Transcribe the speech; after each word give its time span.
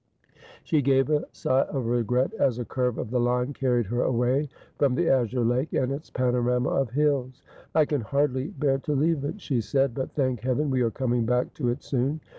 287 0.65 0.65
She 0.65 0.81
gave 0.81 1.09
a 1.11 1.25
sigh 1.31 1.61
of 1.69 1.85
regret 1.85 2.33
as 2.33 2.57
a 2.57 2.65
curve 2.65 2.97
of 2.97 3.11
the 3.11 3.19
line 3.19 3.53
carried 3.53 3.85
her 3.85 4.01
away 4.01 4.49
from 4.79 4.95
the 4.95 5.07
azure 5.07 5.45
lake 5.45 5.73
and 5.73 5.91
its 5.91 6.09
panorama 6.09 6.69
of 6.69 6.89
hills.' 6.89 7.43
I 7.75 7.85
can 7.85 8.01
hardly 8.01 8.47
bear 8.47 8.79
to 8.79 8.95
leave 8.95 9.23
it,' 9.23 9.39
she 9.41 9.61
said;' 9.61 9.93
but, 9.93 10.13
thank 10.15 10.39
Heaven, 10.39 10.71
we 10.71 10.81
are 10.81 10.89
coming 10.89 11.27
back 11.27 11.53
to 11.53 11.69
it 11.69 11.83
soon.' 11.83 12.19